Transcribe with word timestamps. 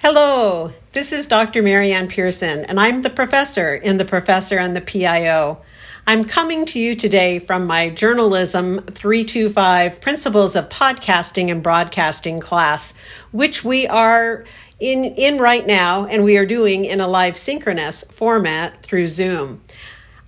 Hello, 0.00 0.70
this 0.92 1.10
is 1.10 1.26
Dr. 1.26 1.60
Marianne 1.60 2.06
Pearson, 2.06 2.64
and 2.66 2.78
I'm 2.78 3.02
the 3.02 3.10
professor 3.10 3.74
in 3.74 3.96
The 3.96 4.04
Professor 4.04 4.56
and 4.56 4.76
the 4.76 4.80
PIO. 4.80 5.60
I'm 6.06 6.22
coming 6.22 6.66
to 6.66 6.78
you 6.78 6.94
today 6.94 7.40
from 7.40 7.66
my 7.66 7.88
Journalism 7.88 8.82
325 8.82 10.00
Principles 10.00 10.54
of 10.54 10.68
Podcasting 10.68 11.50
and 11.50 11.64
Broadcasting 11.64 12.38
class, 12.38 12.94
which 13.32 13.64
we 13.64 13.88
are 13.88 14.44
in, 14.78 15.04
in 15.04 15.38
right 15.38 15.66
now, 15.66 16.06
and 16.06 16.22
we 16.22 16.36
are 16.36 16.46
doing 16.46 16.84
in 16.84 17.00
a 17.00 17.08
live 17.08 17.36
synchronous 17.36 18.04
format 18.04 18.80
through 18.82 19.08
Zoom. 19.08 19.60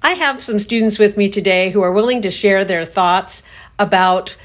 I 0.00 0.12
have 0.12 0.40
some 0.40 0.60
students 0.60 1.00
with 1.00 1.16
me 1.16 1.28
today 1.28 1.70
who 1.70 1.82
are 1.82 1.92
willing 1.92 2.22
to 2.22 2.30
share 2.30 2.64
their 2.64 2.84
thoughts 2.84 3.42
about 3.80 4.36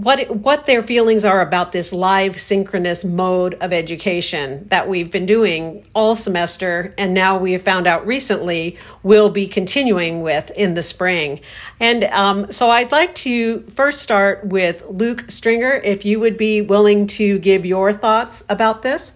what 0.00 0.34
what 0.34 0.64
their 0.64 0.82
feelings 0.82 1.26
are 1.26 1.42
about 1.42 1.72
this 1.72 1.92
live 1.92 2.40
synchronous 2.40 3.04
mode 3.04 3.52
of 3.54 3.70
education 3.70 4.66
that 4.68 4.88
we've 4.88 5.10
been 5.10 5.26
doing 5.26 5.84
all 5.94 6.16
semester 6.16 6.94
and 6.96 7.12
now 7.12 7.36
we 7.36 7.52
have 7.52 7.60
found 7.60 7.86
out 7.86 8.06
recently 8.06 8.78
will 9.02 9.28
be 9.28 9.46
continuing 9.46 10.22
with 10.22 10.50
in 10.52 10.72
the 10.72 10.82
spring. 10.82 11.40
And 11.78 12.04
um, 12.04 12.50
so 12.50 12.70
i'd 12.70 12.92
like 12.92 13.14
to 13.16 13.60
first 13.74 14.00
start 14.00 14.46
with 14.46 14.82
luke 14.88 15.30
stringer 15.30 15.74
if 15.74 16.04
you 16.06 16.18
would 16.18 16.38
be 16.38 16.62
willing 16.62 17.06
to 17.06 17.38
give 17.38 17.66
your 17.66 17.92
thoughts 17.92 18.42
about 18.48 18.80
this. 18.80 19.12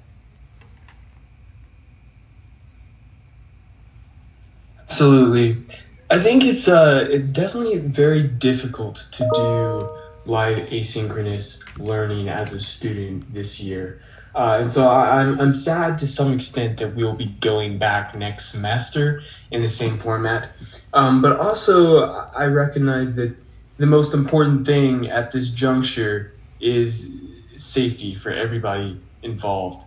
Absolutely. 4.80 5.56
I 6.10 6.18
think 6.18 6.44
it's 6.44 6.68
uh 6.68 7.08
it's 7.10 7.32
definitely 7.32 7.78
very 7.78 8.22
difficult 8.22 9.08
to 9.12 9.28
do 9.34 10.03
live 10.26 10.58
asynchronous 10.68 11.62
learning 11.78 12.28
as 12.28 12.52
a 12.52 12.60
student 12.60 13.32
this 13.32 13.60
year. 13.60 14.00
Uh, 14.34 14.58
and 14.60 14.72
so 14.72 14.88
I, 14.88 15.22
am 15.22 15.34
I'm, 15.34 15.40
I'm 15.40 15.54
sad 15.54 15.98
to 15.98 16.06
some 16.06 16.32
extent 16.32 16.78
that 16.78 16.96
we'll 16.96 17.14
be 17.14 17.26
going 17.26 17.78
back 17.78 18.14
next 18.16 18.46
semester 18.46 19.22
in 19.50 19.62
the 19.62 19.68
same 19.68 19.96
format. 19.96 20.48
Um, 20.92 21.22
but 21.22 21.38
also, 21.38 22.04
I 22.04 22.46
recognize 22.46 23.14
that 23.16 23.36
the 23.76 23.86
most 23.86 24.12
important 24.12 24.66
thing 24.66 25.08
at 25.08 25.30
this 25.30 25.50
juncture 25.50 26.32
is 26.60 27.12
safety 27.54 28.14
for 28.14 28.30
everybody 28.30 28.98
involved. 29.22 29.84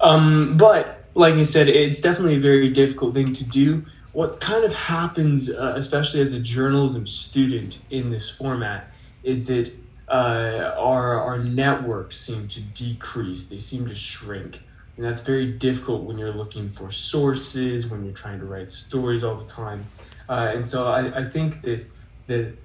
Um, 0.00 0.56
but 0.56 1.04
like 1.14 1.34
I 1.34 1.42
said, 1.42 1.68
it's 1.68 2.00
definitely 2.00 2.36
a 2.36 2.40
very 2.40 2.70
difficult 2.70 3.14
thing 3.14 3.32
to 3.34 3.44
do 3.44 3.84
what 4.14 4.40
kind 4.40 4.64
of 4.64 4.72
happens, 4.72 5.50
uh, 5.50 5.74
especially 5.76 6.20
as 6.20 6.32
a 6.32 6.40
journalism 6.40 7.06
student 7.06 7.78
in 7.90 8.08
this 8.08 8.30
format, 8.30 8.88
is 9.24 9.48
that 9.48 9.72
uh, 10.08 10.72
our 10.78 11.20
our 11.20 11.38
networks 11.38 12.16
seem 12.16 12.46
to 12.48 12.60
decrease. 12.60 13.48
They 13.48 13.58
seem 13.58 13.88
to 13.88 13.94
shrink, 13.94 14.62
and 14.96 15.04
that's 15.04 15.22
very 15.22 15.50
difficult 15.52 16.04
when 16.04 16.16
you're 16.16 16.32
looking 16.32 16.68
for 16.68 16.92
sources, 16.92 17.88
when 17.88 18.04
you're 18.04 18.14
trying 18.14 18.38
to 18.38 18.46
write 18.46 18.70
stories 18.70 19.24
all 19.24 19.34
the 19.34 19.46
time. 19.46 19.84
Uh, 20.28 20.52
and 20.54 20.66
so 20.66 20.86
I, 20.86 21.22
I 21.22 21.24
think 21.24 21.60
that 21.62 21.84
that 22.28 22.56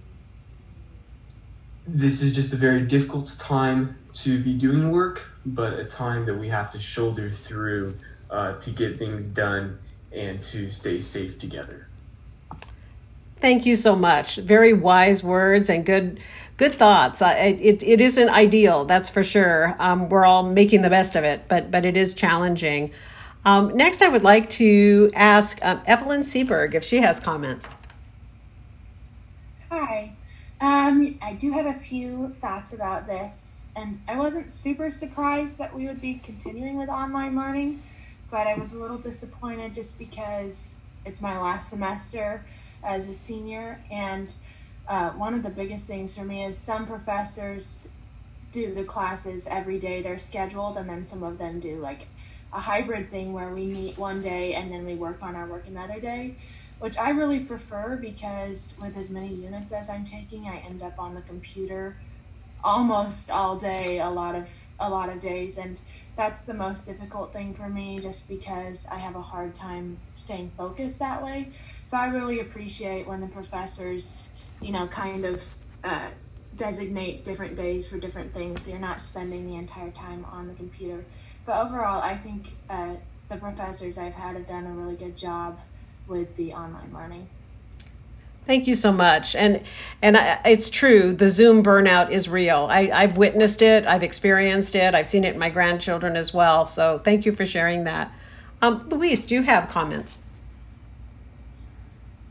this 1.88 2.22
is 2.22 2.36
just 2.36 2.54
a 2.54 2.58
very 2.58 2.86
difficult 2.86 3.36
time 3.40 3.98
to 4.14 4.42
be 4.44 4.54
doing 4.54 4.92
work, 4.92 5.28
but 5.48 5.74
a 5.80 5.84
time 5.84 6.28
that 6.28 6.36
we 6.36 6.50
have 6.50 6.70
to 6.72 6.80
shoulder 6.80 7.32
through 7.32 7.98
uh, 8.30 8.54
to 8.60 8.70
get 8.70 9.00
things 9.00 9.28
done 9.28 9.80
and 10.12 10.42
to 10.42 10.70
stay 10.70 11.00
safe 11.00 11.40
together. 11.40 11.88
Thank 13.38 13.66
you 13.66 13.76
so 13.76 13.96
much. 13.96 14.36
Very 14.36 14.74
wise 14.74 15.24
words 15.24 15.70
and 15.70 15.86
good 15.86 16.20
good 16.58 16.74
thoughts. 16.74 17.22
It, 17.22 17.82
it 17.84 18.02
isn't 18.02 18.30
ideal, 18.30 18.84
that's 18.84 19.08
for 19.08 19.24
sure. 19.24 19.78
Um, 19.80 20.10
we're 20.10 20.26
all 20.26 20.44
making 20.44 20.82
the 20.82 20.90
best 20.90 21.16
of 21.16 21.24
it, 21.24 21.44
but 21.48 21.72
but 21.72 21.86
it 21.86 21.96
is 21.96 22.14
challenging. 22.14 22.92
Um, 23.46 23.76
next, 23.78 24.02
I 24.02 24.10
would 24.10 24.26
like 24.26 24.50
to 24.52 25.10
ask 25.16 25.58
um, 25.64 25.82
Evelyn 25.86 26.22
Seberg 26.22 26.74
if 26.74 26.84
she 26.84 26.98
has 26.98 27.22
comments. 27.22 27.70
Hi. 29.72 30.12
Um, 30.60 31.18
I 31.22 31.34
do 31.34 31.54
have 31.54 31.66
a 31.66 31.74
few 31.74 32.36
thoughts 32.42 32.74
about 32.74 33.08
this, 33.08 33.68
and 33.78 34.02
I 34.10 34.18
wasn't 34.18 34.52
super 34.52 34.92
surprised 34.92 35.58
that 35.60 35.74
we 35.74 35.86
would 35.86 36.02
be 36.02 36.16
continuing 36.16 36.78
with 36.78 36.90
online 36.90 37.38
learning 37.38 37.82
but 38.32 38.48
I 38.48 38.56
was 38.56 38.74
a 38.74 38.80
little 38.80 38.98
disappointed 38.98 39.74
just 39.74 39.98
because 39.98 40.78
it's 41.06 41.22
my 41.22 41.40
last 41.40 41.70
semester 41.70 42.46
as 42.84 43.08
a 43.08 43.14
senior. 43.14 43.80
And 43.92 44.34
uh, 44.88 45.12
one 45.12 45.34
of 45.34 45.44
the 45.44 45.50
biggest 45.50 45.88
things 45.88 46.16
for 46.16 46.24
me 46.24 46.44
is 46.44 46.58
some 46.58 46.86
professors 46.86 47.90
do 48.52 48.74
the 48.74 48.84
classes 48.84 49.48
every 49.48 49.80
day, 49.80 50.02
they're 50.02 50.18
scheduled, 50.18 50.78
and 50.78 50.90
then 50.90 51.04
some 51.04 51.24
of 51.24 51.38
them 51.38 51.60
do 51.60 51.78
like 51.78 52.08
a 52.52 52.60
hybrid 52.60 53.12
thing 53.12 53.32
where 53.32 53.54
we 53.54 53.66
meet 53.66 53.98
one 53.98 54.22
day 54.22 54.56
and 54.56 54.72
then 54.72 54.86
we 54.86 54.96
work 54.96 55.22
on 55.22 55.36
our 55.36 55.48
work 55.48 55.68
another 55.68 56.00
day, 56.00 56.36
which 56.80 56.98
I 56.98 57.12
really 57.12 57.42
prefer 57.42 57.98
because 57.98 58.76
with 58.82 58.98
as 58.98 59.12
many 59.12 59.34
units 59.34 59.72
as 59.72 59.90
I'm 59.90 60.04
taking, 60.04 60.48
I 60.48 60.58
end 60.58 60.82
up 60.82 60.98
on 60.98 61.14
the 61.14 61.22
computer 61.22 61.98
almost 62.64 63.32
all 63.32 63.56
day 63.56 64.00
a 64.00 64.10
lot 64.10 64.36
of 64.36 64.50
a 64.80 64.90
lot 64.90 65.10
of 65.10 65.22
days 65.22 65.58
and 65.58 65.80
that's 66.20 66.42
the 66.42 66.54
most 66.54 66.86
difficult 66.86 67.32
thing 67.32 67.54
for 67.54 67.70
me 67.70 67.98
just 67.98 68.28
because 68.28 68.86
I 68.92 68.98
have 68.98 69.16
a 69.16 69.22
hard 69.22 69.56
time 69.56 70.00
staying 70.16 70.52
focused 70.58 71.00
that 71.00 71.24
way. 71.24 71.54
So 71.86 71.96
I 71.96 72.08
really 72.08 72.42
appreciate 72.42 73.08
when 73.08 73.22
the 73.22 73.28
professors, 73.28 74.28
you 74.62 74.74
know, 74.74 74.86
kind 74.86 75.24
of 75.24 75.42
uh, 75.82 76.10
designate 76.54 77.24
different 77.24 77.56
days 77.56 77.88
for 77.88 77.98
different 77.98 78.34
things 78.34 78.64
so 78.64 78.72
you're 78.72 78.82
not 78.82 79.00
spending 79.00 79.48
the 79.48 79.56
entire 79.56 79.92
time 79.92 80.26
on 80.26 80.50
the 80.50 80.54
computer. 80.54 81.06
But 81.46 81.66
overall, 81.66 82.02
I 82.02 82.18
think 82.18 82.58
uh, 82.70 82.96
the 83.30 83.38
professors 83.38 83.98
I've 83.98 84.16
had 84.16 84.36
have 84.36 84.46
done 84.46 84.66
a 84.66 84.74
really 84.74 84.98
good 84.98 85.16
job 85.16 85.62
with 86.06 86.36
the 86.36 86.52
online 86.52 86.92
learning. 86.94 87.30
Thank 88.50 88.66
you 88.66 88.74
so 88.74 88.92
much. 88.92 89.36
And 89.36 89.62
and 90.02 90.18
I, 90.18 90.42
it's 90.44 90.72
true. 90.72 91.14
The 91.14 91.28
Zoom 91.28 91.64
burnout 91.64 92.10
is 92.10 92.28
real. 92.28 92.68
I, 92.68 92.90
I've 92.92 93.16
witnessed 93.16 93.62
it. 93.62 93.86
I've 93.86 94.02
experienced 94.02 94.74
it. 94.74 94.96
I've 94.96 95.06
seen 95.06 95.24
it 95.24 95.36
in 95.36 95.40
my 95.40 95.52
grandchildren 95.52 96.16
as 96.16 96.34
well. 96.34 96.66
So 96.66 96.98
thank 96.98 97.28
you 97.28 97.32
for 97.32 97.46
sharing 97.46 97.84
that. 97.84 98.12
Um, 98.60 98.90
Luis, 98.90 99.24
do 99.24 99.36
you 99.36 99.44
have 99.44 99.70
comments? 99.70 100.18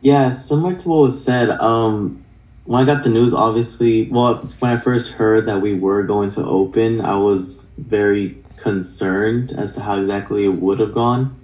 Yeah, 0.01 0.31
similar 0.31 0.75
to 0.75 0.89
what 0.89 1.03
was 1.03 1.23
said. 1.23 1.51
Um, 1.51 2.25
when 2.65 2.83
I 2.83 2.85
got 2.85 3.05
the 3.05 3.11
news, 3.11 3.33
obviously, 3.33 4.11
well, 4.11 4.39
when 4.59 4.77
I 4.77 4.81
first 4.81 5.13
heard 5.13 5.47
that 5.47 5.61
we 5.61 5.75
were 5.75 6.03
going 6.03 6.31
to 6.31 6.45
open, 6.45 7.01
I 7.01 7.15
was 7.15 7.69
very 7.79 8.43
concerned 8.57 9.53
as 9.53 9.75
to 9.75 9.83
how 9.83 10.01
exactly 10.01 10.47
it 10.47 10.55
would 10.55 10.81
have 10.81 10.95
gone. 10.95 11.39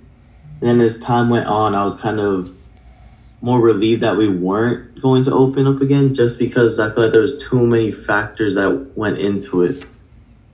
And 0.61 0.69
then 0.69 0.81
as 0.81 0.99
time 0.99 1.31
went 1.31 1.47
on, 1.47 1.77
I 1.77 1.85
was 1.85 1.95
kind 1.95 2.19
of 2.19 2.53
more 3.45 3.61
relieved 3.61 4.03
that 4.03 4.17
we 4.17 4.27
weren't 4.27 5.03
going 5.03 5.23
to 5.23 5.31
open 5.31 5.67
up 5.67 5.83
again 5.83 6.15
just 6.15 6.39
because 6.39 6.81
I 6.81 6.91
feel 6.95 7.05
like 7.05 7.13
there 7.13 7.21
was 7.21 7.37
too 7.37 7.67
many 7.67 7.93
factors 7.93 8.55
that 8.55 8.93
went 8.97 9.19
into 9.19 9.63
it. 9.65 9.85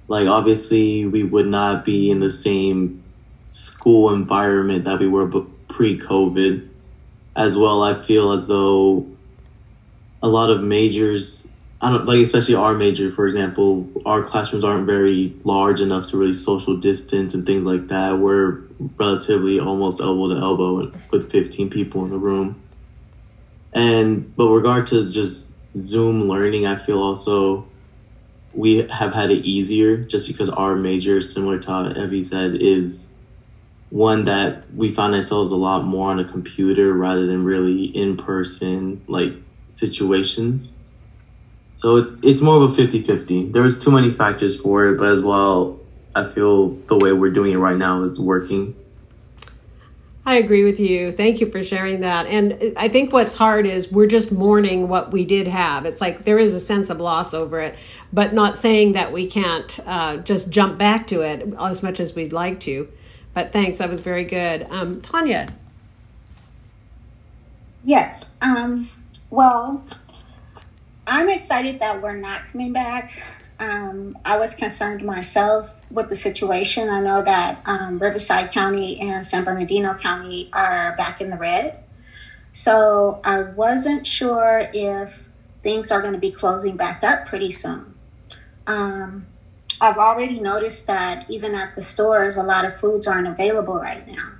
Like 0.08 0.26
obviously 0.26 1.06
we 1.06 1.22
would 1.22 1.46
not 1.46 1.84
be 1.84 2.10
in 2.10 2.18
the 2.18 2.32
same 2.32 3.04
school 3.52 4.12
environment 4.12 4.86
that 4.86 4.98
we 4.98 5.06
were 5.06 5.28
pre-COVID. 5.68 6.66
As 7.36 7.56
well, 7.56 7.84
I 7.84 8.02
feel 8.02 8.32
as 8.32 8.48
though 8.48 9.06
a 10.20 10.26
lot 10.26 10.50
of 10.50 10.60
majors, 10.60 11.48
I 11.80 11.92
don't 11.92 12.06
like 12.06 12.18
especially 12.18 12.56
our 12.56 12.74
major, 12.74 13.12
for 13.12 13.28
example, 13.28 13.88
our 14.04 14.24
classrooms 14.24 14.64
aren't 14.64 14.86
very 14.86 15.32
large 15.44 15.80
enough 15.80 16.08
to 16.08 16.16
really 16.16 16.34
social 16.34 16.76
distance 16.76 17.34
and 17.34 17.46
things 17.46 17.66
like 17.66 17.86
that. 17.86 18.18
We're 18.18 18.62
relatively 18.96 19.60
almost 19.60 20.00
elbow 20.00 20.34
to 20.34 20.40
elbow 20.40 20.92
with 21.12 21.30
15 21.30 21.70
people 21.70 22.04
in 22.04 22.10
the 22.10 22.18
room. 22.18 22.60
And 23.72 24.34
but 24.36 24.48
regard 24.48 24.86
to 24.88 25.10
just 25.10 25.54
Zoom 25.76 26.28
learning, 26.28 26.66
I 26.66 26.84
feel 26.84 26.98
also 26.98 27.66
we 28.52 28.86
have 28.88 29.14
had 29.14 29.30
it 29.30 29.46
easier 29.46 29.96
just 29.96 30.26
because 30.26 30.48
our 30.48 30.74
major, 30.74 31.20
similar 31.20 31.58
to 31.60 31.94
Evie 31.96 32.22
said, 32.24 32.56
is 32.56 33.12
one 33.90 34.24
that 34.24 34.72
we 34.74 34.92
find 34.92 35.14
ourselves 35.14 35.52
a 35.52 35.56
lot 35.56 35.84
more 35.84 36.10
on 36.10 36.18
a 36.18 36.24
computer 36.24 36.92
rather 36.92 37.26
than 37.26 37.44
really 37.44 37.84
in 37.84 38.16
person 38.16 39.02
like 39.06 39.34
situations. 39.68 40.74
So 41.76 41.96
it's 41.96 42.20
it's 42.22 42.42
more 42.42 42.62
of 42.62 42.78
a 42.78 42.82
50-50. 42.82 43.52
There's 43.52 43.82
too 43.82 43.90
many 43.90 44.10
factors 44.10 44.60
for 44.60 44.86
it, 44.86 44.98
but 44.98 45.10
as 45.12 45.22
well 45.22 45.80
I 46.14 46.28
feel 46.28 46.70
the 46.88 46.96
way 46.96 47.12
we're 47.12 47.30
doing 47.30 47.52
it 47.52 47.58
right 47.58 47.76
now 47.76 48.02
is 48.02 48.18
working. 48.18 48.74
I 50.26 50.36
agree 50.36 50.64
with 50.64 50.78
you. 50.78 51.12
Thank 51.12 51.40
you 51.40 51.50
for 51.50 51.62
sharing 51.62 52.00
that. 52.00 52.26
And 52.26 52.74
I 52.76 52.88
think 52.88 53.12
what's 53.12 53.34
hard 53.34 53.66
is 53.66 53.90
we're 53.90 54.06
just 54.06 54.30
mourning 54.30 54.88
what 54.88 55.12
we 55.12 55.24
did 55.24 55.46
have. 55.46 55.86
It's 55.86 56.00
like 56.00 56.24
there 56.24 56.38
is 56.38 56.54
a 56.54 56.60
sense 56.60 56.90
of 56.90 57.00
loss 57.00 57.32
over 57.32 57.58
it, 57.58 57.76
but 58.12 58.34
not 58.34 58.56
saying 58.56 58.92
that 58.92 59.12
we 59.12 59.26
can't 59.26 59.80
uh, 59.86 60.18
just 60.18 60.50
jump 60.50 60.78
back 60.78 61.06
to 61.08 61.22
it 61.22 61.54
as 61.58 61.82
much 61.82 62.00
as 62.00 62.14
we'd 62.14 62.34
like 62.34 62.60
to. 62.60 62.88
But 63.32 63.52
thanks, 63.52 63.78
that 63.78 63.88
was 63.88 64.00
very 64.00 64.24
good. 64.24 64.66
Um, 64.70 65.00
Tanya. 65.00 65.48
Yes. 67.82 68.28
Um, 68.42 68.90
well, 69.30 69.82
I'm 71.06 71.30
excited 71.30 71.80
that 71.80 72.02
we're 72.02 72.16
not 72.16 72.42
coming 72.52 72.74
back 72.74 73.22
Um, 73.60 74.16
I 74.24 74.38
was 74.38 74.54
concerned 74.54 75.04
myself 75.04 75.82
with 75.90 76.08
the 76.08 76.16
situation. 76.16 76.88
I 76.88 77.00
know 77.00 77.22
that 77.22 77.60
um, 77.66 77.98
Riverside 77.98 78.50
County 78.52 78.98
and 79.00 79.24
San 79.24 79.44
Bernardino 79.44 79.94
County 79.98 80.48
are 80.54 80.96
back 80.96 81.20
in 81.20 81.28
the 81.28 81.36
red. 81.36 81.78
So 82.52 83.20
I 83.22 83.42
wasn't 83.42 84.06
sure 84.06 84.62
if 84.72 85.28
things 85.62 85.92
are 85.92 86.00
going 86.00 86.14
to 86.14 86.18
be 86.18 86.30
closing 86.30 86.76
back 86.76 87.04
up 87.04 87.26
pretty 87.26 87.52
soon. 87.52 87.94
Um, 88.66 89.26
I've 89.78 89.98
already 89.98 90.40
noticed 90.40 90.86
that 90.86 91.30
even 91.30 91.54
at 91.54 91.74
the 91.76 91.82
stores, 91.82 92.38
a 92.38 92.42
lot 92.42 92.64
of 92.64 92.74
foods 92.74 93.06
aren't 93.06 93.28
available 93.28 93.76
right 93.76 94.06
now. 94.06 94.32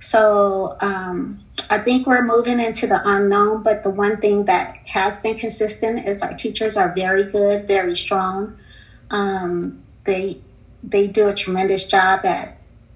So 0.00 0.76
um, 0.80 1.40
I 1.70 1.78
think 1.78 2.06
we're 2.06 2.24
moving 2.24 2.58
into 2.60 2.88
the 2.88 3.00
unknown, 3.04 3.62
but 3.62 3.84
the 3.84 3.90
one 3.90 4.18
thing 4.18 4.46
that 4.46 4.76
has 4.88 5.18
been 5.18 5.36
consistent 5.36 6.04
is 6.04 6.20
our 6.20 6.34
teachers 6.34 6.76
are 6.76 6.90
very 6.90 7.24
good, 7.24 7.66
very 7.68 7.94
strong. 7.96 8.52
Um, 9.10 9.78
they 10.04 10.38
they 10.82 11.06
do 11.06 11.28
a 11.28 11.34
tremendous 11.34 11.84
job 11.84 12.26
at 12.26 12.50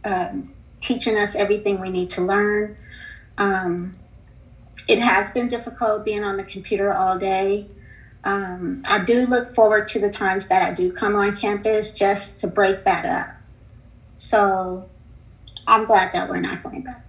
um, 0.05 0.51
teaching 0.81 1.17
us 1.17 1.37
everything 1.37 1.81
we 1.81 1.91
need 1.91 2.11
to 2.11 2.23
learn. 2.23 2.75
Um, 3.39 3.95
it 4.89 4.99
has 4.99 5.31
been 5.31 5.49
difficult 5.49 6.05
being 6.05 6.25
on 6.25 6.37
the 6.37 6.45
computer 6.45 6.93
all 6.93 7.17
day. 7.17 7.69
Um, 8.25 8.83
I 8.89 8.99
do 8.99 9.27
look 9.27 9.47
forward 9.55 9.87
to 9.89 10.01
the 10.01 10.11
times 10.11 10.49
that 10.49 10.63
I 10.63 10.73
do 10.73 10.91
come 10.91 11.15
on 11.15 11.35
campus 11.35 11.93
just 11.93 12.41
to 12.41 12.49
break 12.49 12.85
that 12.85 13.05
up. 13.05 13.29
So 14.17 14.87
I'm 15.67 15.85
glad 15.85 16.13
that 16.15 16.29
we're 16.29 16.41
not 16.41 16.63
going 16.63 16.83
back. 16.83 17.04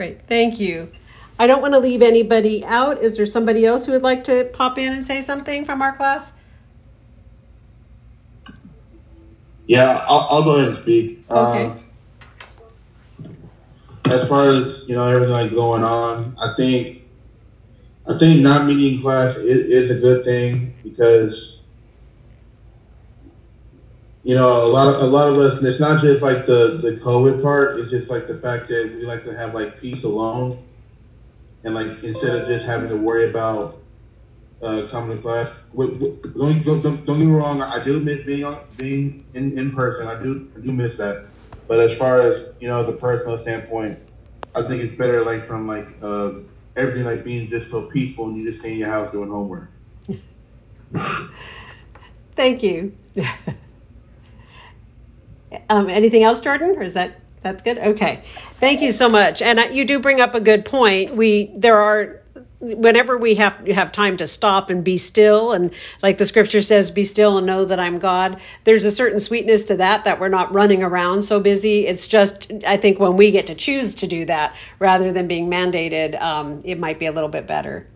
Great, 0.00 0.22
thank 0.22 0.58
you. 0.58 0.90
I 1.38 1.46
don't 1.46 1.60
want 1.60 1.74
to 1.74 1.78
leave 1.78 2.00
anybody 2.00 2.64
out. 2.64 3.02
Is 3.02 3.18
there 3.18 3.26
somebody 3.26 3.66
else 3.66 3.84
who 3.84 3.92
would 3.92 4.02
like 4.02 4.24
to 4.24 4.48
pop 4.50 4.78
in 4.78 4.94
and 4.94 5.04
say 5.04 5.20
something 5.20 5.66
from 5.66 5.82
our 5.82 5.94
class? 5.94 6.32
Yeah, 9.66 10.02
I'll, 10.08 10.26
I'll 10.30 10.42
go 10.42 10.56
ahead 10.56 10.68
and 10.70 10.78
speak. 10.78 11.22
Okay. 11.30 11.66
Um, 11.66 11.84
as 14.06 14.26
far 14.26 14.48
as 14.48 14.88
you 14.88 14.94
know, 14.94 15.06
everything 15.06 15.34
like 15.34 15.50
going 15.50 15.84
on, 15.84 16.34
I 16.40 16.54
think 16.56 17.02
I 18.08 18.16
think 18.16 18.40
not 18.40 18.64
meeting 18.64 19.02
class 19.02 19.36
is, 19.36 19.68
is 19.68 19.90
a 19.90 20.00
good 20.00 20.24
thing 20.24 20.72
because 20.82 21.59
you 24.22 24.34
know 24.34 24.48
a 24.48 24.66
lot 24.66 24.94
of 24.94 25.02
a 25.02 25.06
lot 25.06 25.28
of 25.28 25.38
us. 25.38 25.62
It's 25.64 25.80
not 25.80 26.02
just 26.02 26.22
like 26.22 26.46
the 26.46 26.78
the 26.82 27.00
COVID 27.02 27.42
part. 27.42 27.78
It's 27.78 27.90
just 27.90 28.10
like 28.10 28.26
the 28.26 28.38
fact 28.38 28.68
that 28.68 28.94
we 28.96 29.02
like 29.02 29.24
to 29.24 29.36
have 29.36 29.54
like 29.54 29.80
peace 29.80 30.04
alone, 30.04 30.62
and 31.64 31.74
like 31.74 32.02
instead 32.02 32.36
of 32.36 32.46
just 32.48 32.66
having 32.66 32.88
to 32.88 32.96
worry 32.96 33.28
about 33.30 33.80
uh, 34.62 34.86
coming 34.90 35.16
to 35.16 35.22
class. 35.22 35.62
Don't, 35.76 35.98
don't, 36.64 36.82
don't 36.82 37.06
get 37.06 37.18
me 37.18 37.26
wrong. 37.26 37.62
I 37.62 37.82
do 37.82 38.00
miss 38.00 38.24
being 38.24 38.44
on, 38.44 38.58
being 38.76 39.24
in, 39.34 39.58
in 39.58 39.72
person. 39.72 40.06
I 40.06 40.20
do 40.22 40.50
I 40.56 40.60
do 40.60 40.72
miss 40.72 40.96
that. 40.98 41.30
But 41.66 41.80
as 41.80 41.96
far 41.96 42.20
as 42.20 42.46
you 42.60 42.68
know, 42.68 42.84
the 42.84 42.92
personal 42.92 43.38
standpoint, 43.38 43.98
I 44.54 44.62
think 44.62 44.82
it's 44.82 44.96
better 44.96 45.22
like 45.22 45.44
from 45.44 45.66
like 45.66 45.86
uh, 46.02 46.32
everything 46.76 47.04
like 47.04 47.24
being 47.24 47.48
just 47.48 47.70
so 47.70 47.86
peaceful 47.86 48.26
and 48.26 48.36
you 48.36 48.50
just 48.50 48.60
stay 48.60 48.72
in 48.72 48.78
your 48.78 48.88
house 48.88 49.12
doing 49.12 49.30
homework. 49.30 49.70
Thank 52.34 52.62
you. 52.62 52.94
um, 55.70 55.88
anything 55.88 56.22
else, 56.24 56.40
Jordan, 56.40 56.76
or 56.76 56.82
is 56.82 56.94
that 56.94 57.20
that's 57.42 57.62
good? 57.62 57.78
Okay, 57.78 58.22
thank 58.56 58.82
you 58.82 58.92
so 58.92 59.08
much. 59.08 59.40
And 59.40 59.74
you 59.74 59.86
do 59.86 59.98
bring 59.98 60.20
up 60.20 60.34
a 60.34 60.40
good 60.40 60.64
point. 60.66 61.16
We 61.16 61.50
there 61.56 61.78
are 61.78 62.20
whenever 62.60 63.16
we 63.16 63.36
have 63.36 63.66
have 63.68 63.90
time 63.90 64.18
to 64.18 64.26
stop 64.26 64.68
and 64.68 64.84
be 64.84 64.98
still 64.98 65.52
and 65.52 65.72
like 66.02 66.18
the 66.18 66.26
scripture 66.26 66.60
says 66.60 66.90
be 66.90 67.04
still 67.04 67.38
and 67.38 67.46
know 67.46 67.64
that 67.64 67.80
i'm 67.80 67.98
god 67.98 68.38
there's 68.64 68.84
a 68.84 68.92
certain 68.92 69.18
sweetness 69.18 69.64
to 69.64 69.78
that 69.78 70.04
that 70.04 70.20
we're 70.20 70.28
not 70.28 70.54
running 70.54 70.82
around 70.82 71.22
so 71.22 71.40
busy 71.40 71.86
it's 71.86 72.06
just 72.06 72.52
i 72.66 72.76
think 72.76 73.00
when 73.00 73.16
we 73.16 73.30
get 73.30 73.46
to 73.46 73.54
choose 73.54 73.94
to 73.94 74.06
do 74.06 74.26
that 74.26 74.54
rather 74.78 75.10
than 75.10 75.26
being 75.26 75.50
mandated 75.50 76.20
um, 76.20 76.60
it 76.62 76.78
might 76.78 76.98
be 76.98 77.06
a 77.06 77.12
little 77.12 77.30
bit 77.30 77.46
better 77.46 77.86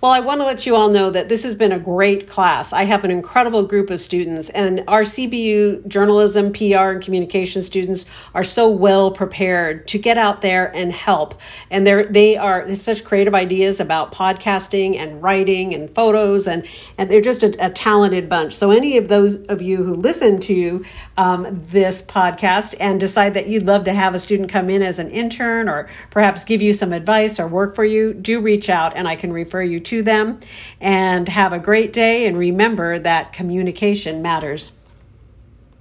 well, 0.00 0.12
I 0.12 0.20
want 0.20 0.40
to 0.40 0.46
let 0.46 0.64
you 0.64 0.76
all 0.76 0.90
know 0.90 1.10
that 1.10 1.28
this 1.28 1.42
has 1.42 1.56
been 1.56 1.72
a 1.72 1.78
great 1.78 2.28
class. 2.28 2.72
I 2.72 2.84
have 2.84 3.04
an 3.04 3.10
incredible 3.10 3.64
group 3.64 3.90
of 3.90 4.00
students, 4.00 4.48
and 4.50 4.84
our 4.86 5.02
CBU 5.02 5.88
journalism, 5.88 6.52
PR, 6.52 6.92
and 6.92 7.02
communication 7.02 7.64
students 7.64 8.06
are 8.32 8.44
so 8.44 8.70
well 8.70 9.10
prepared 9.10 9.88
to 9.88 9.98
get 9.98 10.16
out 10.16 10.40
there 10.40 10.74
and 10.76 10.92
help. 10.92 11.40
And 11.68 11.84
they're 11.84 12.04
they 12.04 12.36
are 12.36 12.64
they 12.64 12.72
have 12.72 12.82
such 12.82 13.04
creative 13.04 13.34
ideas 13.34 13.80
about 13.80 14.12
podcasting 14.12 14.96
and 14.96 15.20
writing 15.20 15.74
and 15.74 15.92
photos, 15.92 16.46
and 16.46 16.64
and 16.96 17.10
they're 17.10 17.20
just 17.20 17.42
a, 17.42 17.66
a 17.66 17.70
talented 17.70 18.28
bunch. 18.28 18.54
So, 18.54 18.70
any 18.70 18.98
of 18.98 19.08
those 19.08 19.34
of 19.46 19.60
you 19.60 19.82
who 19.82 19.94
listen 19.94 20.38
to 20.42 20.84
um, 21.16 21.46
this 21.70 22.02
podcast 22.02 22.76
and 22.78 23.00
decide 23.00 23.34
that 23.34 23.48
you'd 23.48 23.66
love 23.66 23.82
to 23.86 23.92
have 23.92 24.14
a 24.14 24.20
student 24.20 24.48
come 24.48 24.70
in 24.70 24.80
as 24.80 25.00
an 25.00 25.10
intern 25.10 25.68
or 25.68 25.88
perhaps 26.10 26.44
give 26.44 26.62
you 26.62 26.72
some 26.72 26.92
advice 26.92 27.40
or 27.40 27.48
work 27.48 27.74
for 27.74 27.84
you, 27.84 28.14
do 28.14 28.38
reach 28.38 28.70
out, 28.70 28.96
and 28.96 29.08
I 29.08 29.16
can 29.16 29.32
refer 29.32 29.62
you 29.62 29.80
to 29.88 30.02
them. 30.02 30.40
And 30.80 31.28
have 31.28 31.52
a 31.52 31.58
great 31.58 31.92
day. 31.92 32.26
And 32.26 32.36
remember 32.36 32.98
that 32.98 33.32
communication 33.32 34.22
matters. 34.22 34.72